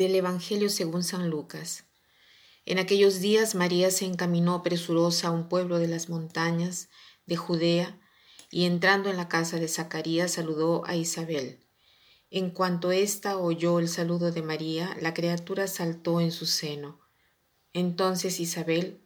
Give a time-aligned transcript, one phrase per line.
[0.00, 1.84] Del Evangelio según San Lucas.
[2.64, 6.88] En aquellos días María se encaminó presurosa a un pueblo de las montañas
[7.26, 8.00] de Judea
[8.50, 11.66] y entrando en la casa de Zacarías saludó a Isabel.
[12.30, 16.98] En cuanto ésta oyó el saludo de María, la criatura saltó en su seno.
[17.74, 19.02] Entonces Isabel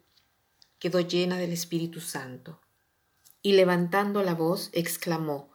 [0.79, 2.61] quedó llena del Espíritu Santo
[3.41, 5.51] y levantando la voz exclamó,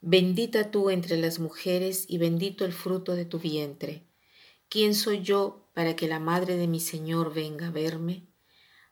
[0.00, 4.06] Bendita tú entre las mujeres y bendito el fruto de tu vientre.
[4.70, 8.28] ¿Quién soy yo para que la madre de mi Señor venga a verme?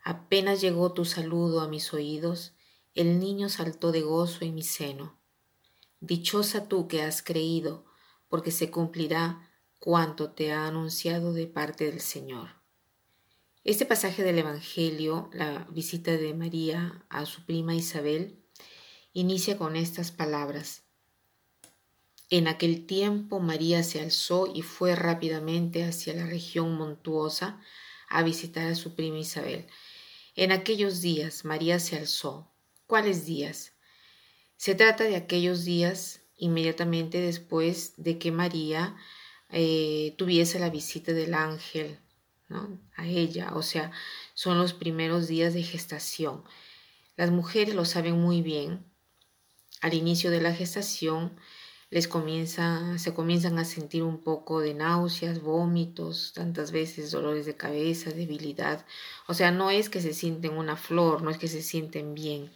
[0.02, 2.56] Apenas llegó tu saludo a mis oídos,
[2.96, 5.20] el niño saltó de gozo en mi seno.
[6.00, 7.84] Dichosa tú que has creído,
[8.28, 12.48] porque se cumplirá cuanto te ha anunciado de parte del Señor.
[13.62, 18.42] Este pasaje del Evangelio, la visita de María a su prima Isabel,
[19.12, 20.87] inicia con estas palabras.
[22.30, 27.60] En aquel tiempo María se alzó y fue rápidamente hacia la región montuosa
[28.08, 29.66] a visitar a su prima Isabel.
[30.34, 32.50] En aquellos días María se alzó.
[32.86, 33.72] ¿Cuáles días?
[34.56, 38.96] Se trata de aquellos días inmediatamente después de que María
[39.50, 41.98] eh, tuviese la visita del ángel
[42.96, 43.92] a ella, o sea,
[44.34, 46.44] son los primeros días de gestación.
[47.16, 48.84] Las mujeres lo saben muy bien.
[49.80, 51.38] Al inicio de la gestación,
[51.90, 57.56] les comienza, se comienzan a sentir un poco de náuseas, vómitos, tantas veces dolores de
[57.56, 58.84] cabeza, debilidad.
[59.26, 62.52] O sea, no es que se sienten una flor, no es que se sienten bien.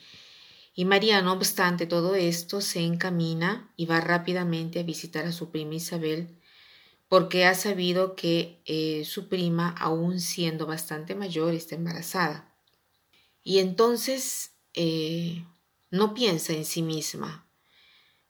[0.74, 5.50] Y María, no obstante todo esto, se encamina y va rápidamente a visitar a su
[5.50, 6.28] prima Isabel,
[7.08, 12.54] porque ha sabido que eh, su prima, aún siendo bastante mayor, está embarazada.
[13.44, 15.44] Y entonces eh,
[15.90, 17.41] no piensa en sí misma,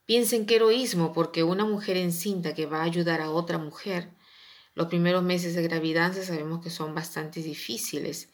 [0.05, 4.11] Piensen qué heroísmo, porque una mujer encinta que va a ayudar a otra mujer,
[4.75, 8.31] los primeros meses de gravidad sabemos que son bastante difíciles,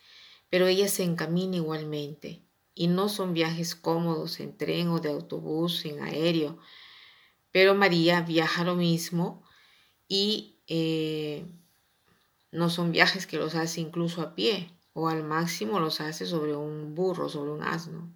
[0.51, 2.43] pero ella se encamina igualmente.
[2.75, 6.59] Y no son viajes cómodos en tren o de autobús, en aéreo.
[7.51, 9.43] Pero María viaja lo mismo
[10.07, 11.45] y eh,
[12.53, 16.57] no son viajes que los hace incluso a pie o al máximo los hace sobre
[16.57, 18.13] un burro, sobre un asno.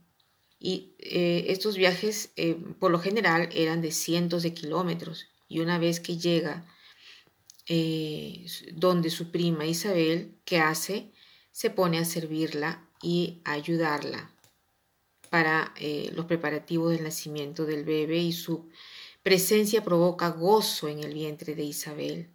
[0.65, 5.27] Y eh, estos viajes eh, por lo general eran de cientos de kilómetros.
[5.49, 6.65] Y una vez que llega
[7.67, 11.11] eh, donde su prima Isabel, ¿qué hace?
[11.51, 14.31] Se pone a servirla y ayudarla
[15.31, 15.75] para
[16.13, 18.69] los preparativos del nacimiento del bebé y su
[19.23, 22.31] presencia provoca gozo en el vientre de Isabel.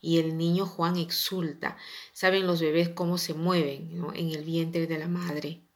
[0.00, 1.76] Y el niño Juan exulta.
[2.12, 5.67] Saben los bebés cómo se mueven en el vientre de la madre.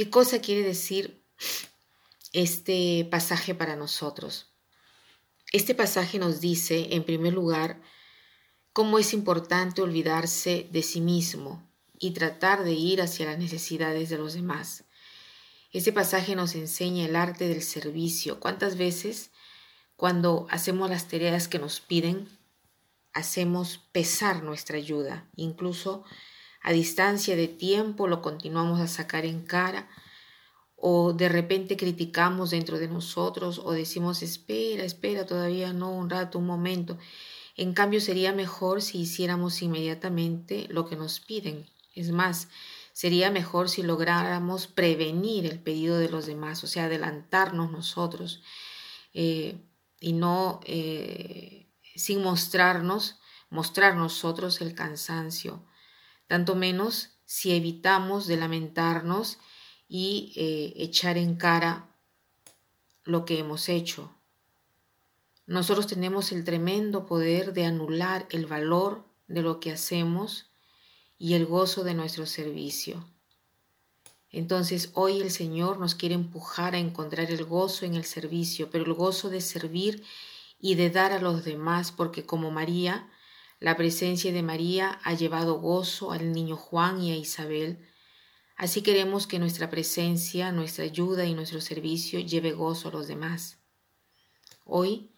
[0.00, 1.22] ¿Qué cosa quiere decir
[2.32, 4.46] este pasaje para nosotros?
[5.52, 7.82] Este pasaje nos dice, en primer lugar,
[8.72, 14.16] cómo es importante olvidarse de sí mismo y tratar de ir hacia las necesidades de
[14.16, 14.84] los demás.
[15.70, 18.40] Este pasaje nos enseña el arte del servicio.
[18.40, 19.32] ¿Cuántas veces
[19.96, 22.26] cuando hacemos las tareas que nos piden,
[23.12, 25.28] hacemos pesar nuestra ayuda?
[25.36, 26.04] Incluso
[26.62, 29.88] a distancia de tiempo lo continuamos a sacar en cara
[30.76, 36.38] o de repente criticamos dentro de nosotros o decimos espera, espera, todavía no, un rato,
[36.38, 36.98] un momento.
[37.56, 41.66] En cambio sería mejor si hiciéramos inmediatamente lo que nos piden.
[41.94, 42.48] Es más,
[42.94, 48.42] sería mejor si lográramos prevenir el pedido de los demás, o sea, adelantarnos nosotros
[49.12, 49.58] eh,
[50.00, 53.18] y no eh, sin mostrarnos,
[53.50, 55.62] mostrar nosotros el cansancio
[56.30, 59.38] tanto menos si evitamos de lamentarnos
[59.88, 61.92] y eh, echar en cara
[63.02, 64.14] lo que hemos hecho.
[65.46, 70.52] Nosotros tenemos el tremendo poder de anular el valor de lo que hacemos
[71.18, 73.04] y el gozo de nuestro servicio.
[74.30, 78.84] Entonces hoy el Señor nos quiere empujar a encontrar el gozo en el servicio, pero
[78.84, 80.04] el gozo de servir
[80.60, 83.10] y de dar a los demás, porque como María,
[83.60, 87.86] la presencia de María ha llevado gozo al niño Juan y a Isabel.
[88.56, 93.58] Así queremos que nuestra presencia, nuestra ayuda y nuestro servicio lleve gozo a los demás.
[94.64, 95.12] Hoy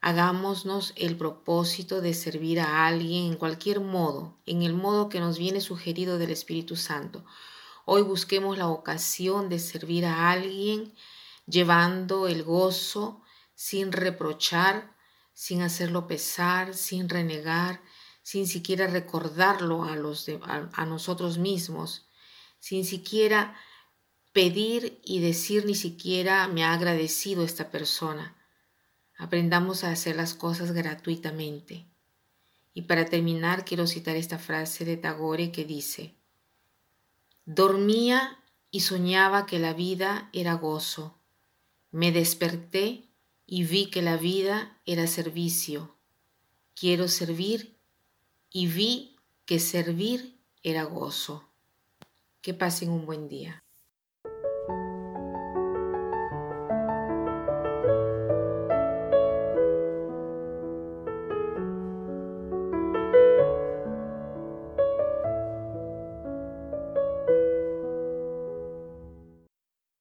[0.00, 5.36] hagámonos el propósito de servir a alguien en cualquier modo, en el modo que nos
[5.36, 7.24] viene sugerido del Espíritu Santo.
[7.84, 10.94] Hoy busquemos la ocasión de servir a alguien
[11.46, 13.22] llevando el gozo
[13.54, 14.95] sin reprochar,
[15.36, 17.82] sin hacerlo pesar, sin renegar,
[18.22, 22.08] sin siquiera recordarlo a, los a, nosotros mismos,
[22.58, 23.54] sin siquiera
[24.32, 28.34] pedir y decir ni siquiera me ha agradecido esta persona.
[29.18, 31.86] Aprendamos a hacer las cosas gratuitamente.
[32.72, 36.16] Y para terminar quiero citar esta frase de Tagore que dice,
[37.44, 41.20] Dormía y soñaba que la vida era gozo.
[41.90, 43.06] Me desperté
[43.46, 45.96] y vi que la vida era servicio.
[46.74, 47.76] Quiero servir
[48.50, 51.48] y vi que servir era gozo.
[52.42, 53.62] Que pasen un buen día.